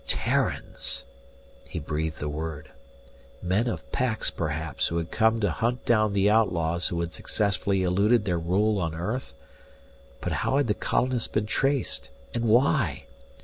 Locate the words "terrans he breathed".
0.07-2.17